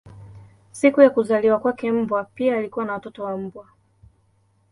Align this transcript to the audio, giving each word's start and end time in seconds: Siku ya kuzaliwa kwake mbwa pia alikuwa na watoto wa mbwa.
Siku 0.71 1.01
ya 1.01 1.09
kuzaliwa 1.09 1.59
kwake 1.59 1.91
mbwa 1.91 2.23
pia 2.23 2.57
alikuwa 2.57 2.85
na 2.85 2.93
watoto 2.93 3.23
wa 3.23 3.37
mbwa. 3.37 3.67